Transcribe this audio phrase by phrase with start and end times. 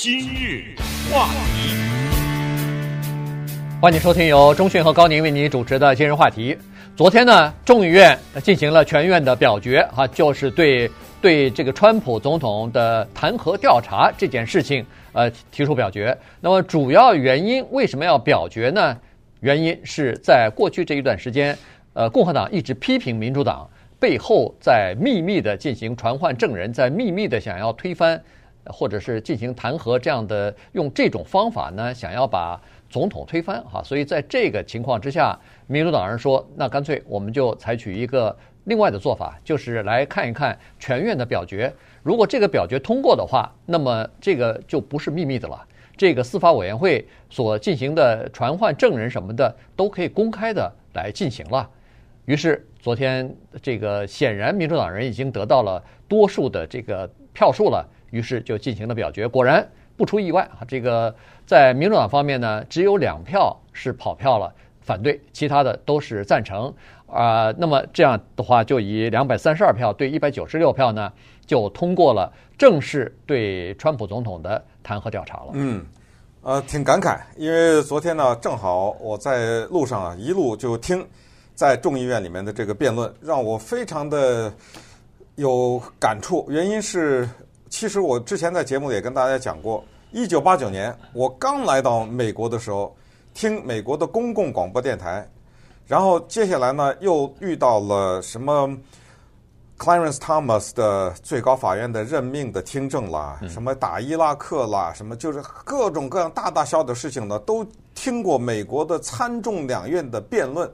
[0.00, 0.76] 今日
[1.10, 1.74] 话题，
[3.82, 6.56] 欢迎收听由中讯和高宁为你主持的今日话题。
[6.94, 10.88] 昨天呢，众议院进行了全院的表决，哈，就是对
[11.20, 16.16] 对这个川普总统的弹劾调查这件事情，呃，提出表决。
[16.40, 18.96] 那么主要原因为什么要表决呢？
[19.40, 21.58] 原因是在过去这一段时间，
[21.94, 23.68] 呃，共和党一直批评民主党
[23.98, 28.22] 背后在秘密的进行传唤证人，在秘密的想要推翻。
[28.70, 38.34] 或者是进行弹劾这样的，用这种方法呢，想要把总统推翻哈，所以在这个情况之下，民主党人说，那干脆我们就采取一个
[38.64, 41.72] 另外的做法，就是来看一看全院的表决。
[42.02, 45.62] 如果这个表决通过的话，那么这个就不是秘密的了，
[45.96, 51.68] 这个司法委员会所进行的传唤证人什么的都可以公开的来进行了。
[52.24, 57.86] 于是昨天这个显然民主党人已经得到了多数的这个票数了。
[58.10, 66.72] 于是就进行了表决，果然不出意外啊，这个在民主党方面呢，只有两票是跑票了，反对，其他的都是赞成
[67.06, 67.52] 啊。
[67.58, 71.12] 那么这样的话，就以两百三十二票对一百九十六票呢，
[71.46, 75.50] 就通过了正式对川普总统的弹劾调查了。
[75.54, 75.84] 嗯，
[76.42, 81.04] 呃，挺感慨，因为昨天呢，正好我在路上啊，一路就听
[81.54, 84.52] 在众议院里面的这个辩论，让我非常的
[85.34, 87.28] 有感触，原因是。
[87.68, 92.96] 其实我之前在节目里也跟大家讲过，一九八九年我刚来到美国的时候，
[93.34, 95.28] 听美国的公共广播电台，
[95.86, 98.68] 然后接下来呢又遇到了什么
[99.78, 110.70] Clarence Thomas 的最高法院的任命的听证啦，什么打伊拉克啦，什么就是各种各样大大小小的事情呢，都听过美国的参众两院的辩论，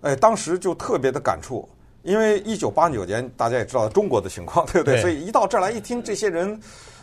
[0.00, 1.68] 哎，当时就特别的感触。
[2.02, 4.94] 因为一九八九年，大家也知道中国的情况，对不对？
[4.96, 5.00] 对。
[5.02, 6.58] 所以一到这儿来一听，这些人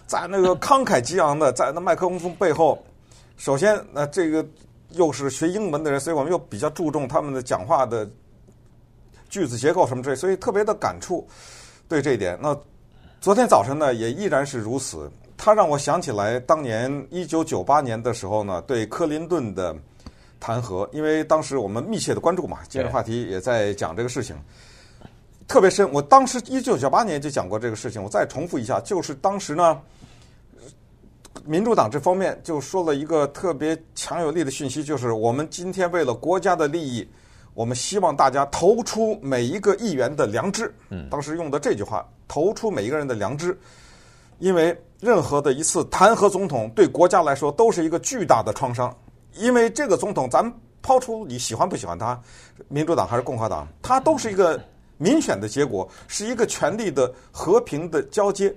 [0.06, 2.84] 在那个慷慨激昂的，在那麦克风背后，
[3.38, 4.46] 首先，那这个
[4.92, 8.10] 又是学英文的人，所以我们又比较注重他们的讲话的
[9.30, 11.28] 句子结构什么之类，所以特别的感触
[11.88, 12.38] 对这一点。
[12.42, 12.58] 那
[13.20, 15.12] 昨天早晨呢，也依然是如此。
[15.40, 19.76] 他让我想起来当年一九九八年的时候呢，对克林顿的
[20.40, 24.36] 弹劾，因为当时我们密切的关注嘛，今日话题也在讲这个事情。
[25.48, 29.80] 特别深，我当时一九九八年就讲过这个事情，我再重复一下，就是当时呢，
[31.46, 37.08] 民主党这方面就说了一个特别强有力的讯息，就是我们今天为了国家的利益，
[37.54, 40.70] 我们希望大家投出每一个议员的良知。
[40.90, 43.58] 嗯，当时用的这句话，投出每一个人的良知，
[44.40, 48.94] 因为任何的一次弹劾总统对国家来说都是一个巨大的创伤，
[49.36, 52.20] 因为这个总统，咱们抛出你喜欢不喜欢他，
[52.68, 54.62] 民主党还是共和党，他都是一个。
[54.98, 58.54] 民选的结果是一个权力的和平的交接，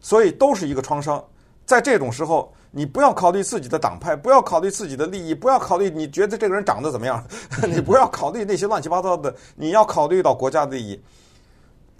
[0.00, 1.22] 所以都是一个创伤。
[1.64, 7.22] 在这种时候，你不要考虑自己的党派，不要考虑自己的利益，不要考虑你觉得这个人长得怎么样，
[7.68, 11.00] 你不要考虑那些乱七八糟的，你要考虑到国家利益，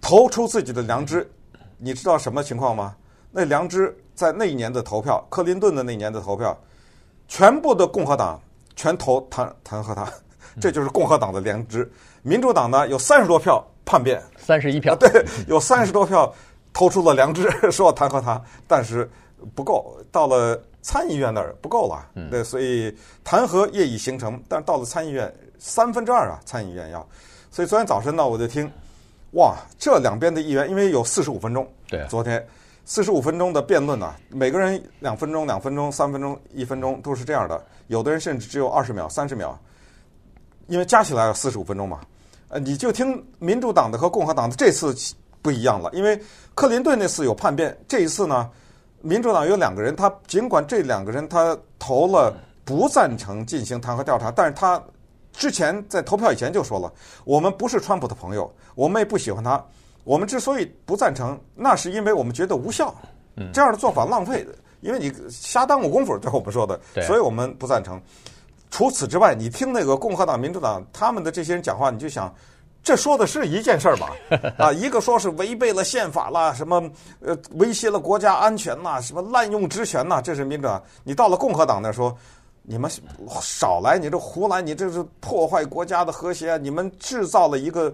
[0.01, 1.31] 投出自己的良知。
[1.77, 2.97] 你知道什么情况吗？
[3.31, 6.59] 那良知在那一年的投票，克林顿的那一年的投票，
[7.29, 8.41] 全部的共和党
[8.75, 10.11] 全投弹弹劾他，
[10.61, 11.89] 这就是共和党的良知。
[12.29, 16.33] 民主党呢，有三十多票叛变，三十一票，对，有三十多票
[16.75, 19.11] 投出了良知， 说要弹劾他，但是
[19.55, 22.95] 不够，到了参议院那儿不够了，对，所以
[23.25, 27.07] 弹劾业已形成，但是到了参议院三分之二啊，参议院要，
[27.51, 28.71] 所以昨天早晨呢，我就听，
[29.33, 32.47] 哇，这两边的议员因为有四十五分钟，对，昨天
[32.85, 39.59] 四十五分钟的辩论呢，每个人两分钟、两分钟、三分钟、一分钟都是这样的，有的人甚至只有二十秒、三十秒，
[40.67, 42.01] 因为加起来要四十五分钟嘛。
[42.49, 44.95] 呃，你就听民主党的和共和党的这次
[45.43, 46.19] 不一样了，因为
[46.55, 48.51] 克林顿那次有叛变，这一次呢，
[49.03, 54.83] 民主党有两个人，他尽管这两个人他投了不赞成进行弹劾调查，但是他
[55.33, 56.93] 之前在投票以前就说了，
[57.25, 59.63] 我们不是川普的朋友，我们也不喜欢他，
[60.05, 62.95] 我们之所以不赞成，那是因为我们觉得无效，
[63.53, 68.01] 这样的做法浪费的，因为你瞎耽误功夫，这是我们说的，所以我们不赞成。
[68.71, 72.33] 除此之外，你听那个共和党、民主党他们的这些人讲话，你就想，
[72.83, 74.11] 这说的是一件事儿吧？
[74.59, 76.83] 啊，一个说是违背了宪法啦，什么
[77.21, 80.83] 呃威胁了国家安全呐，什么滥用职权呐，这是民主党。
[81.03, 82.17] 你到了共和党那说，
[82.63, 82.91] 你们
[83.41, 87.93] 少来，你这胡来，你这是破坏国家的和谐，你们制造了一个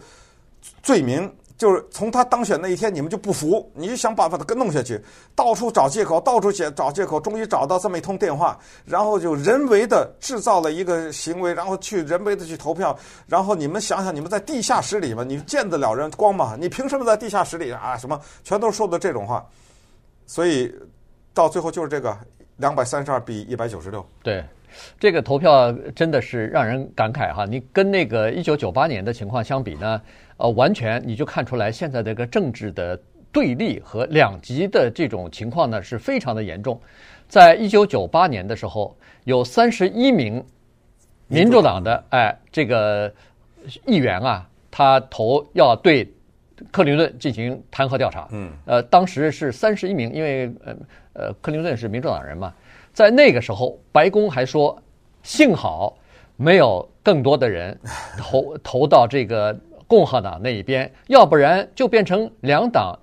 [0.82, 1.32] 罪名。
[1.56, 5.01] 就是从他当选那一天，你们就不服，你就想办法的跟弄下去，
[5.37, 12.97] 到处找借口，到处写找借口，终于找到这么一通电话，然后就人为的制造了一个行为，然后去人为的去投票，
[13.29, 16.56] 然后你们想想，你们在地下室里嘛，你见得了人光吗？
[16.59, 17.97] 你凭什么在地下室里啊？
[17.97, 19.47] 什么全都说的这种话，
[20.27, 20.75] 所以
[21.33, 22.19] 到最后就是这个
[22.56, 24.05] 两百三十二比一百九十六。
[24.23, 24.45] 对，
[24.99, 27.45] 这个投票真的是让人感慨哈。
[27.45, 30.01] 你跟那个一九九八年的情况相比呢，
[30.36, 32.98] 呃，完全你就看出来现在这个政治的
[33.32, 36.81] 对立和两极的这种情况呢是非常的严重。
[37.28, 40.44] 在一九九八年的时候，有三十一名
[41.28, 43.12] 民主党的哎这个
[43.86, 46.10] 议员啊，他投要对。
[46.70, 50.76] 克林顿进行弹劾调查，嗯，呃，当时是三十一名，因为呃
[51.14, 52.54] 呃，克林顿是民主党人嘛，
[52.92, 54.81] 在那个时候，白宫还说，
[55.25, 55.98] 幸好
[56.36, 57.76] 没有更多的人
[58.16, 59.54] 投投到这个
[59.86, 62.98] 共和党那一边，要不然就变成两党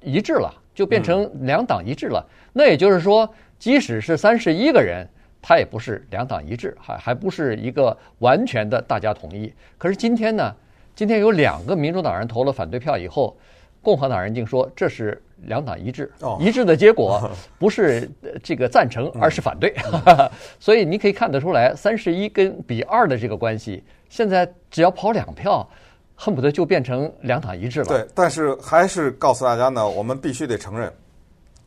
[0.00, 2.24] 一致了，就变成两党一致了。
[2.52, 5.06] 那也就是说，即使是三十一个人，
[5.42, 9.52] 他也不是两党一致，还还不是一个完全的大家同意。
[9.78, 10.54] 可是今天呢？
[10.94, 13.36] 今天有两个民主党人投了反对票以后，
[13.82, 16.10] 共和党人竟说这是两党一致，
[16.40, 18.10] 一致的结果不是
[18.42, 19.74] 这个赞成，而是反对。
[20.58, 25.68] 所以你可以看得出来，三十一跟比二的这个关系，现在只要跑两票，
[26.16, 27.86] 恨不得就变成两党一致了。
[27.86, 30.92] 对，但是还是告诉大家呢，我们必须得承认，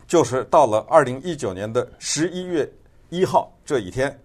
[0.07, 2.69] 就是到了二零一九年的十一月
[3.09, 4.19] 一号这一天，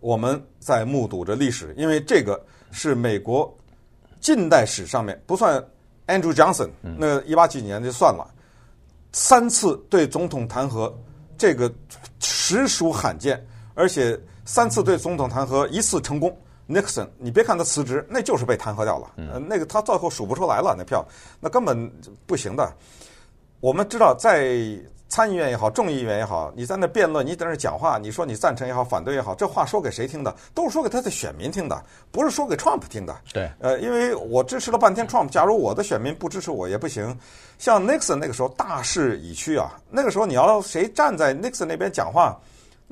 [0.00, 2.42] 我们在目睹着历史，因为这个
[2.72, 3.54] 是美国。
[4.20, 5.64] 近代史上面不算
[6.06, 8.30] Andrew Johnson，那一八几年就算了，
[9.12, 10.92] 三次对总统弹劾，
[11.38, 11.72] 这个
[12.18, 13.42] 实属罕见，
[13.74, 16.36] 而且三次对总统弹劾一次成功。
[16.70, 21.04] Nixon，你别看他辞职，那就是被弹劾掉了，嗯那个他最后数不出来了那票，
[21.40, 21.90] 那根本
[22.26, 22.72] 不行的。
[23.60, 24.78] 我们知道在。
[25.12, 30.32] 参议院也好，众议院也好，你在那辩论，你在那讲话，你说你赞成也好，反对也好，这话说给谁听的？
[30.54, 33.16] 都是说给他的选民听的，不是说给 Trump 听的。
[33.34, 37.18] 对，呃，因为我支持了半天 Trump，假如我的选民不支持我也不行。
[37.58, 42.40] 像 Nixon 那个时候大势已去啊，那个时候你要谁站在 Nixon 那边讲话，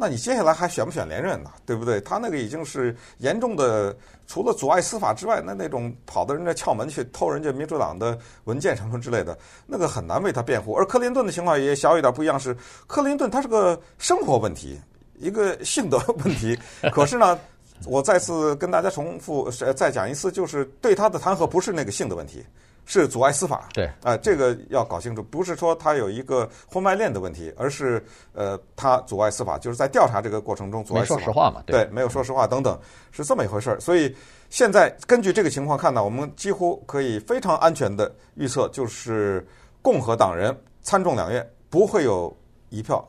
[0.00, 1.50] 那你接下来还选不选连任呢？
[1.66, 2.00] 对不对？
[2.02, 3.94] 他那个已经是严重的。
[4.28, 9.36] 除了阻碍司法之外，那那种跑到人家窍门去偷人家民主党的文件什么之类的，
[9.66, 10.74] 那个很难为他辩护。
[10.74, 12.54] 而克林顿的情况也小一点不一样，是
[12.86, 14.78] 克林顿他是个生活问题，
[15.18, 16.56] 一个性德问题。
[16.92, 17.38] 可是呢，
[17.86, 22.44] 我再次跟大家重复，再讲一次，就是对他的弹劾不是那个性的问题。
[22.90, 28.02] 是阻碍司法，对，啊、呃，这个要搞清楚，不是说他有一个婚外恋的问题，而是
[28.32, 31.16] 呃，他阻碍司法，就是在调查这个过程中阻碍司法。
[31.16, 32.80] 没说实话嘛，对，对，没有说实话等等，
[33.10, 33.78] 是这么一回事儿。
[33.78, 34.16] 所以
[34.48, 39.46] 现在根据这个情况看呢，我们几乎可以非常安全的预测，就是
[39.82, 42.34] 共和党人参众两院不会有
[42.70, 43.06] 一票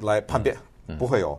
[0.00, 1.38] 来叛变，嗯嗯、不会有。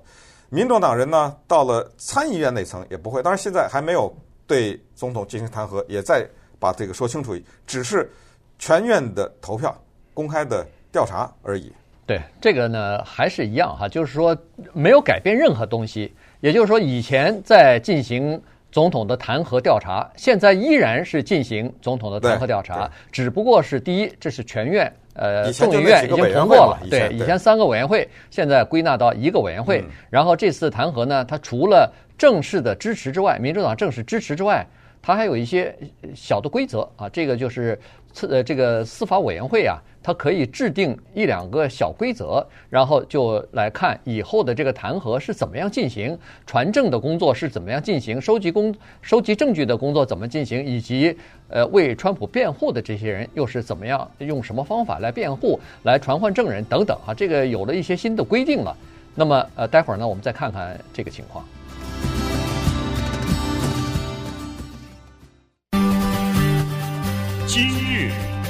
[0.49, 4.15] 民主党人呢，到了参议院那层也不会，当然现在还没有
[4.45, 6.23] 对总统进行弹劾，也在。
[6.59, 7.35] 把这个说清楚，
[7.65, 8.09] 只是
[8.57, 9.75] 全院的投票
[10.13, 11.71] 公开的调查而已。
[12.05, 14.37] 对，这个呢还是一样哈，就是说
[14.73, 16.13] 没有改变任何东西。
[16.39, 18.39] 也就是说，以前在进行
[18.71, 29.83] 总统的弹劾调查，现在依然是进行总统的弹劾调查，只不过是第一，这是全院呃众议院已经通过了，对，以前三个委员会现在归纳到一个委员会。
[30.11, 34.65] 然后这次弹劾呢，它除了正式的支持之外，民主党正式支持之外。
[35.05, 35.71] 它还有一些
[36.15, 37.79] 小的规则啊，这个就是
[38.11, 51.15] 司呃这个司法委员会啊，它可以制定一两个小规则，然后就来看以后的这个弹劾是怎么样进行，传证的工作是怎么样进行，收集工收集证据的工作怎么进行，以及
[51.49, 58.75] 呃为川普辩护的这些人又是怎么样用什么方法来辩护，来传唤证人等等啊，这个有了一些新的规定了。
[59.13, 61.45] 那么呃，待会儿呢，我们再看看这个情况。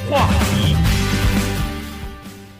[0.09, 0.75] 话题，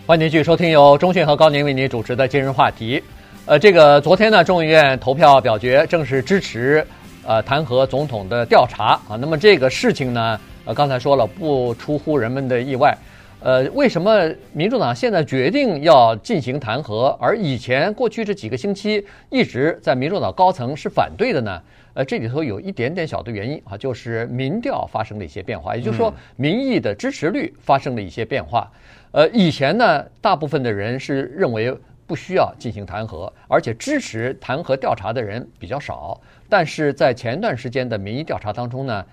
[0.08, 3.02] 欢迎继续收听由中讯和高宁为您主持的今日话题。
[3.46, 6.86] 呃，这个昨天呢，众议院投票表决正式支持
[7.24, 9.16] 呃弹劾总统的调查啊。
[9.20, 12.98] 那么这个事情呢，呃，刚才说了不出乎人们的意外。
[13.42, 21.62] 呃，为什么民主党现在决定要进行弹劾，而以前过去这几个星期一直在民主党高层是反对的呢？
[21.96, 28.70] 呃，这里头有一点点小的原因啊，就是民调发生了一些变化，也就是说民意的支持率发生了一些变化。
[29.12, 31.74] 呃，以前呢，大部分的人是认为
[32.06, 36.20] 不需要进行弹劾，而且支持弹劾调查的人比较少。
[36.50, 39.06] 但是在前段时间的民意调查当中呢，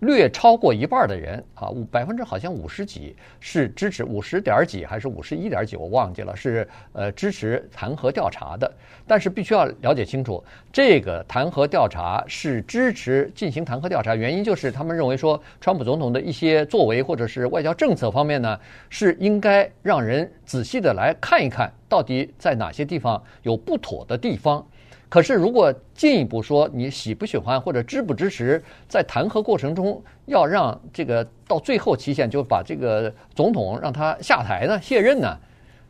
[0.00, 8.70] 略超过一半的人啊，五百分之好像五十几是支持，五十点几还是五十一点几，我忘记了，是呃支持弹劾调查的。
[9.06, 18.58] 但是必须要了解清楚，这个弹劾调查是支持进行弹劾调查，原因就是他们认为说，川普总统的一些作为或者是外交政策方面呢，
[18.90, 24.66] 是应该让人仔细的来看一看，到底在哪些地方有不妥的地方。
[25.08, 35.38] 可是，如果进一步说，你喜不喜欢或者支不支持，在弹劾过程中要让这个到最后期限就把这个总统让他下台呢、卸任呢？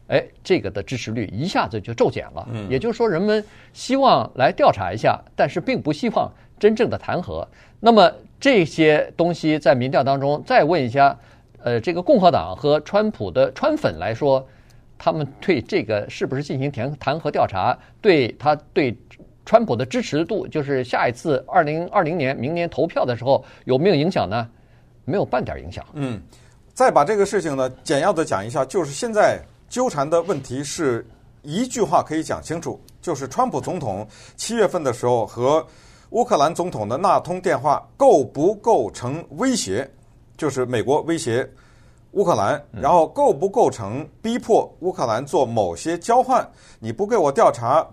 [0.08, 2.46] 哎，这个的支持率一下子就骤减了。
[2.52, 3.42] 嗯，也就是说，人们
[3.72, 7.44] 希望来调查一下，但是并不希望真正的弹劾。
[7.80, 11.18] 那么这些东西在民调当中，再问一下，
[11.62, 14.46] 呃，这个共和党和川普的川粉来说。
[14.98, 18.96] 他们对这个是不是进行弹弹劾调查，对他对
[19.46, 24.46] 川普的支持度，就是下一次二零二零年明年投票的时候有没有影响呢？
[25.04, 25.86] 没有半点影响。
[25.94, 26.20] 嗯，
[26.74, 31.06] 再把这个事情呢简要的讲一下，就是现在纠缠的问题是
[31.42, 35.64] 一句话可以讲清楚，就是川普总统七月份的时候和
[36.10, 39.88] 乌克兰总统的那通电话构不构成威胁，
[40.36, 41.48] 就是美国威胁。
[42.12, 46.48] 乌克兰，然后构不构成逼迫乌克兰做某些交换？
[46.78, 47.86] 你不给我调查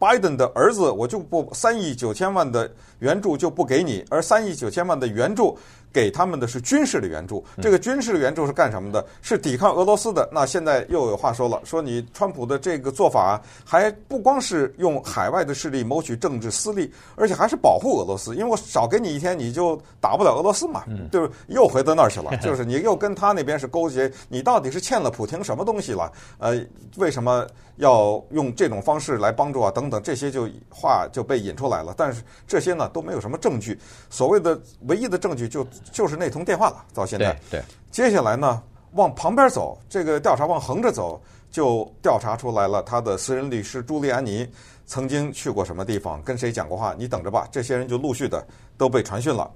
[0.00, 2.68] 拜登的儿子，我就不三亿九千万的
[3.00, 5.58] 援助就不给你，而三亿九千万的援助。
[5.92, 9.04] 给他们的是军事的援助，这个军事的援助是干什么的？
[9.22, 10.28] 是抵抗俄罗斯的。
[10.32, 18.34] 那现在又有话说了，说你川普的这个做法还不光是用海外的势力谋取政治私利，而且还是保护俄罗斯。
[18.36, 22.36] 因为我少给你一天，你就打不了俄罗斯嘛，就是又回到那儿去了。
[22.38, 26.12] 就是你又跟他那边是勾结，你到底是欠了普京什么东西了？
[26.38, 26.60] 呃，
[26.98, 27.44] 为什么
[27.76, 29.72] 要用这种方式来帮助啊？
[29.72, 31.92] 等等，这些就话就被引出来了。
[31.96, 33.76] 但是这些呢都没有什么证据。
[34.08, 35.66] 所谓的唯一的证据就。
[35.92, 37.32] 就是那通电话了，到现在。
[37.50, 37.60] 对。
[37.60, 41.20] 对，接下来呢，往旁边走，这个调查往横着走，
[41.50, 42.82] 就调查出来了。
[42.82, 44.48] 他的私人律师朱利安尼
[44.86, 46.94] 曾经去过什么地方，跟谁讲过话？
[46.98, 47.48] 你等着吧。
[47.50, 48.46] 这些人就陆续的
[48.76, 49.50] 都被传讯了，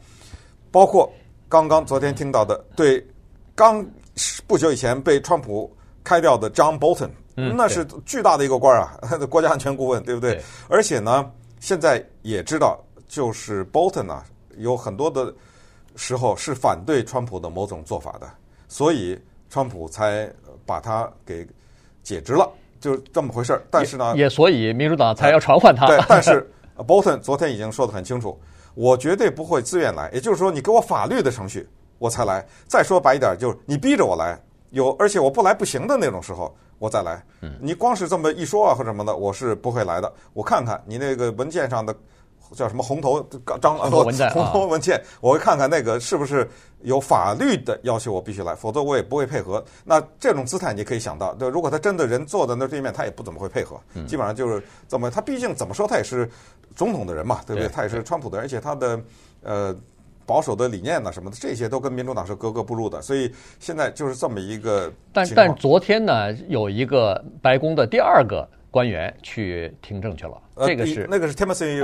[0.70, 1.10] 包括
[1.48, 3.04] 刚刚昨天听到的，对，
[3.54, 3.84] 刚
[4.46, 8.98] 不久以前被川普开掉的 John Bolton，嗯，那是巨大的一个官啊，
[9.30, 10.34] 国家安全顾问，对不对？
[10.34, 10.42] 对。
[10.68, 14.24] 而且呢，现在也知道，就是 Bolton 啊，
[14.56, 15.32] 有很多的。
[15.96, 18.28] 时候是反对川普的某种做法的，
[18.68, 20.28] 所以川普才
[20.66, 21.46] 把他给
[22.02, 23.62] 解职了，就这么回事儿。
[23.70, 25.86] 但是呢，也，也所以民主党才要传唤他。
[25.86, 28.38] 对，但是 Bolton 昨天已经说得很清楚，
[28.74, 32.44] 我绝对不会自愿来，也就是说，你给我法律的程序，我才来。
[32.66, 34.36] 再说白一点，就是你逼着我来，
[34.70, 37.22] 有而且我不来不行的那种时候，我再来。
[37.60, 40.12] 你光是这么一说啊或者什么的，我是不会来的。
[40.32, 41.94] 我看看你那个文件上的。
[42.52, 43.22] 叫什么红头
[43.60, 43.78] 张？
[43.90, 46.48] 文件，红头文件，我会看看那个是不是
[46.82, 49.64] 有法律的要求，我必须来，否则我也不会配合。
[49.84, 55.10] 那这种姿态你可以想到，对，如果他真的人坐在那对面，他也不怎么会配合，基本上就是怎么。
[55.10, 56.28] 他毕竟怎么说，他也是
[56.74, 57.68] 总统的人嘛，对不对？
[57.68, 59.00] 他也是川普的人，而且他的
[59.42, 59.76] 呃
[60.26, 63.00] 保守的理念呢什么的，这些都跟民主党是格格不入的。
[63.02, 64.92] 所以现在就是这么一个。
[65.12, 68.48] 但但昨天呢，有一个白宫的第二个。
[68.74, 70.32] 官员去听证去了，
[70.66, 71.78] 这个是那个是 Timothy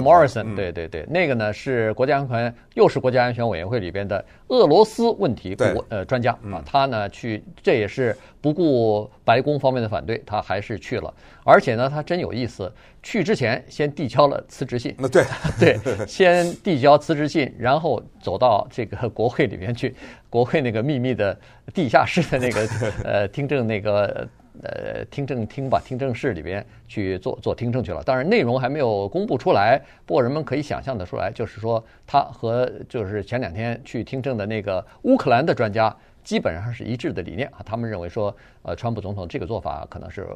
[0.00, 12.72] Morrison，对对对，那个呢是国家安全，又是国家安全委员会里边的俄罗斯问题国呃专家啊，他呢去，这也是不顾白宫方面的反对，他还是去了，而且呢他真有意思，
[13.02, 15.24] 去之前先递交了辞职信，那对。
[15.58, 19.92] 对，先递交辞职信，然后走到这个国会里面去，
[20.30, 21.36] 国会那个秘密的
[21.74, 22.68] 地下室的那个
[23.02, 24.24] 呃听证那个。
[24.62, 28.02] 呃，听证厅吧，听证室里边去做做听证去了。
[28.02, 35.94] 当然，内容还没有公布出来，不过人们可以想象得出来，就是说他和就是前两天去听证的那个乌克兰的专家
[36.24, 37.62] 基本上是一致的理念啊。
[37.64, 40.26] 他们认为说，呃，川普总统这个做法可能是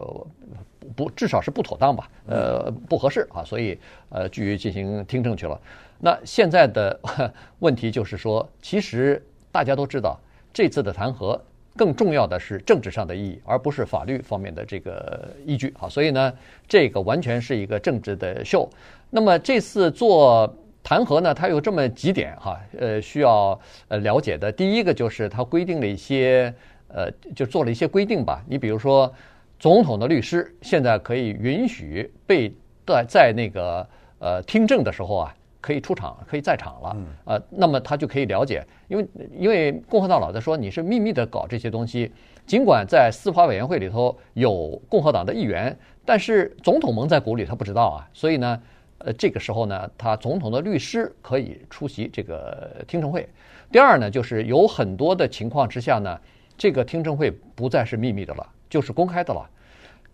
[0.95, 3.79] 不至少是不妥当吧，呃，不合适啊，所以
[4.11, 5.61] 呃，据进行听证去了。
[5.99, 6.99] 那现在的
[7.61, 10.19] 问题就是说，其实大家都知道
[10.53, 11.41] 这次的弹劾。
[11.81, 15.89] 更重要的是政治上的意义，而不是法律方面的这个依据啊。
[15.89, 16.31] 所以呢，
[16.69, 18.69] 这个完全是一个政治的秀。
[19.09, 23.59] 那么这次做弹劾呢，它有这么几点哈，呃，需要
[23.89, 24.53] 呃了解的。
[24.53, 26.55] 第一个就是它规定了一些
[26.89, 28.45] 呃，就做了一些规定吧。
[28.47, 29.11] 你比如说，
[29.59, 32.53] 总统的律师现在可以允许被
[32.87, 35.35] 在在那个呃听证的时候啊。
[35.61, 42.11] 可以出场，可以在场了，呃，那么他就可以了解，因为因为共和党老在说你是秘密的搞这些东西，
[42.47, 48.63] 尽管在司法委员会里头有共和党的议员，但是总统蒙在鼓里，他不知道啊，所以呢，
[48.99, 53.29] 呃，这个时候呢，他总统的律师可以出席这个听证会。
[53.71, 56.19] 第二呢，就是有很多的情况之下呢，
[56.57, 59.49] 这个听证会不再是秘密的了，就是公开的了。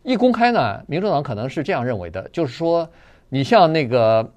[0.03, 2.89] 一公开呢，民主党可能是这样认为的，就是说，
[3.29, 4.31] 你像那个呃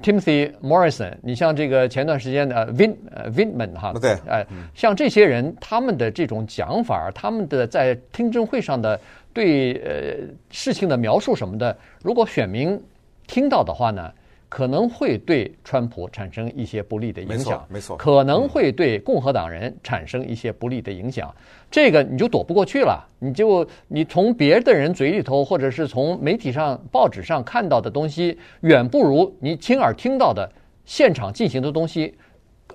[0.00, 8.98] Timothy Morrison，你像这个前段时间的 Vin 呃 Vindman 哈，对，哎，像这些人，他们的这种讲法，他们的在听证会上的
[9.32, 12.80] 对呃事情的描述什么的，如果选民
[13.26, 14.10] 听到的话呢，
[14.52, 23.02] 可能会对川普产生一些不利的影响，没错，可能会对共和党人产生一些不利的影响，嗯、这个你就躲不过去了。
[23.18, 30.46] 你就你从别的人嘴里头，或者是从媒体上、报纸上看到的东西，远不如你亲耳听到的
[30.84, 32.14] 现场进行的东西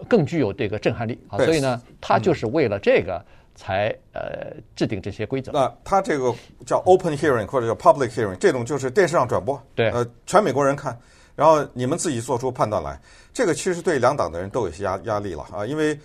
[0.08, 1.38] 更具有这个震撼力啊。
[1.38, 5.52] 所以呢，他就是为了这个才呃制定这些规则。
[5.52, 6.34] 那他这个
[6.66, 10.98] 叫 open hearing 或者叫 public hearing，这种就是电视上转播，对，呃，全美国人看。
[11.38, 13.00] 然后你们自己做出判断来，
[13.32, 15.98] 这个其实对两党的人都有些压压力了啊，因为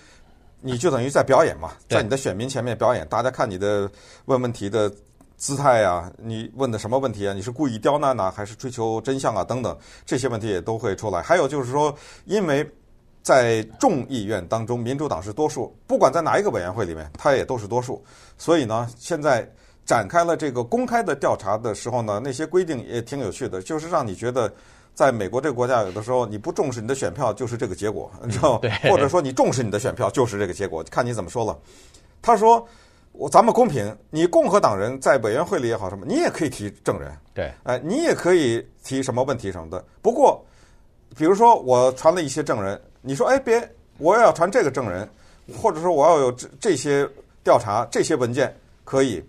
[0.61, 3.91] 你就等于在表演嘛，在你的选民前面表演，大家看你的
[4.27, 4.93] 问问题的
[5.39, 9.75] 姿态啊，你问的什么问题啊，你是故意刁难呢，还是追求真相啊，等等，
[10.05, 11.23] 这些问题也都会出来。
[11.23, 11.97] 还有就是说，
[12.27, 12.71] 因为
[13.23, 18.05] 在众议院当中，民主党是多数，不管在哪一个委员会里面，它也都是多数，
[18.37, 19.51] 所以呢，现在
[19.87, 24.53] 展开了这个公开的调查的时候呢，那些规定也挺有趣的，就是让你觉得。
[24.95, 28.59] 在美国这个国家，有的时候你不重视你的选票，就是这个结果，你知道吗？
[28.91, 31.59] 或者说你重视你的选票，就是这个结果，看你怎么说了。
[32.21, 32.67] 他说
[33.13, 39.83] ：“我咱们公平，你共和党人在委员会里也好什么，你也可以提证人，对，哎，你也可以提什么问题什么的。
[40.03, 40.45] 不过，
[41.17, 43.67] 比如说我传了一些证人，你说哎别，
[43.99, 45.09] 我要传这个证人，
[45.61, 47.09] 或者说我要有这这些
[47.43, 49.25] 调查这些文件，可以。”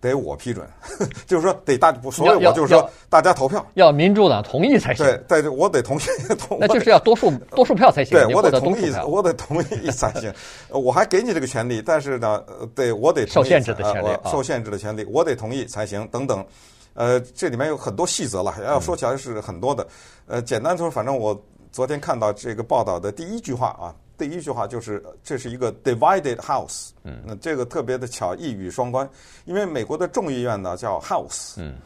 [0.00, 0.66] 得我批准，
[1.26, 5.04] 就是说得大，所以我就是说大家投票，要民主党同意才行。
[5.28, 6.00] 对，对，我得同意，
[6.40, 8.18] 同那就是要多数多数票才行。
[8.18, 10.32] 对，我得同意，我得同意才行。
[10.70, 12.42] 我还给你这个权利，但是呢，
[12.74, 16.08] 得我得受限制的权利，受限制的权利，我得同意才行。
[16.08, 16.42] 等等，
[16.94, 19.86] 呃，这里面有很多细则了，要说起来是很多的。
[20.26, 21.38] 呃，简单说，反正我
[21.70, 23.94] 昨天看到这个报道的第一句话啊。
[24.20, 29.08] 第一句话就是，这是一个 divided house，嗯，那这个特别的巧，一语双关，
[29.46, 31.76] 因为美国的众议院呢叫 house，嗯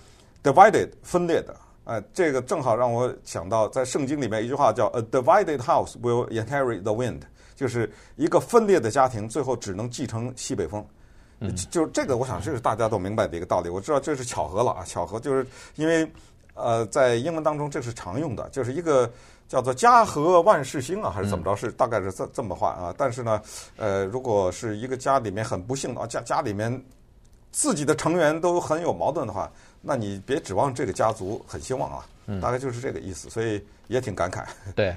[0.43, 7.21] ，divided 分裂的，哎，这个正好让我想到，在圣经里面一句话叫 a divided house will inherit the wind，
[7.55, 10.85] 就是一个分裂的家庭最后只能继承西北风，
[11.39, 16.11] 嗯，就这个我想这是大家都明白的一个道理，我知道这是巧合了啊，巧合就是因为
[16.55, 19.11] 呃在英文当中这是常用的，就是一个。
[19.47, 21.55] 叫做家和万事兴啊，还是怎么着？
[21.55, 22.95] 是大概是这这么话啊。
[22.97, 23.43] 但是呢，
[23.77, 26.83] 呃，如果是一个家里面很不幸的家，家里面
[27.53, 29.49] 自己的成员都很有矛盾的话，
[29.83, 32.07] 那你别指望这个家族很兴旺啊。
[32.41, 34.43] 大概就是这个意思，所以也挺感慨。
[34.75, 34.97] 对，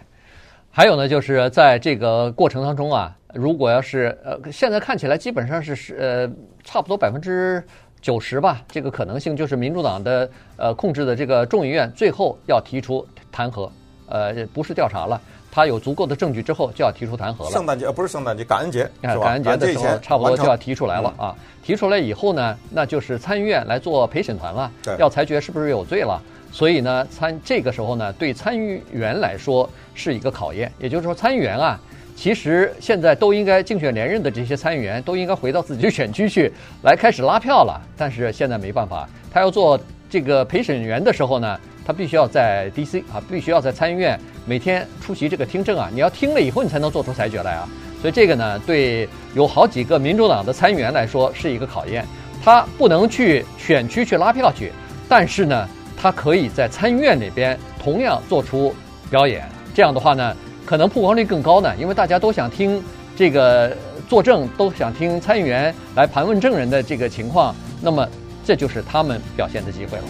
[0.71, 6.27] 还有呢，就是在这个过程当中啊，如果要是呃，现在看起来基本上是是呃，
[6.63, 7.61] 差不多百分之
[8.07, 13.69] 九十吧，这个可能性就是民主党的呃控制的这个众议院最后要提出弹劾。
[14.07, 15.19] 呃，不是调查了，
[15.51, 17.51] 他有足够的证据之后就要提出弹劾了。
[17.51, 19.19] 圣诞节呃，不是圣诞节，感恩节是吧？
[19.25, 21.35] 感恩节的时候差不多就要提出来了啊。
[21.61, 26.17] 提出来以后呢，那就是参议院来做陪审团了，要裁决是不是有罪了。
[26.49, 30.71] 所以呢，参这个时候呢，对参议员来说是一个考验。
[30.79, 31.77] 也就是说，参议员啊，
[32.17, 36.51] 其实现在都应该竞选连任的这些参议员都应该回到自己的选区去
[36.81, 37.79] 来开始拉票了。
[37.95, 41.57] 但是现在没办法，他要做这个陪审员的时候呢。
[41.85, 42.99] 他必须要在 D.C.
[43.13, 45.89] 啊，必须要在参议院每天出席这个听证啊。
[45.93, 47.65] 你要听了以后，你才能做出裁决来啊。
[48.01, 52.05] 所以这个呢，对有好几个民主党的参议员来说是一个考验。
[52.43, 54.73] 他不能去选区去拉票去，
[55.07, 58.75] 但是呢，他可以在参议院里边同样做出
[59.09, 59.47] 表演。
[59.73, 60.35] 这样的话呢，
[60.67, 62.83] 可能曝光率更高呢，因为大家都想听
[63.15, 63.73] 这个
[64.09, 67.55] 作证，都想听参议员来盘问证人的这个情况。
[67.81, 68.05] 那么，
[68.43, 70.03] 这就是他们表现的机会了。